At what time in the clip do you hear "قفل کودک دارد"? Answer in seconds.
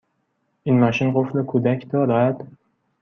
1.15-2.47